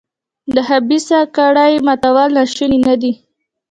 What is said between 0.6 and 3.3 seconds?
خبیثه کړۍ ماتول ناشوني نه دي.